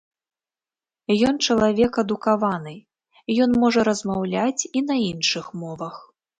Ён 1.31 1.35
чалавек 1.47 1.93
адукаваны, 2.03 2.75
ён 3.47 3.55
можа 3.67 3.87
размаўляць 3.91 4.67
і 4.77 4.79
на 4.91 5.01
іншых 5.11 5.57
мовах. 5.65 5.95